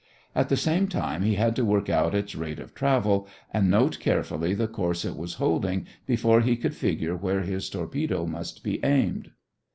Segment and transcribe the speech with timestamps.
[0.33, 3.99] At the same time he had to work out its rate of travel and note
[3.99, 8.83] carefully the course it was holding before he could figure where his torpedo must be
[8.83, 9.29] aimed.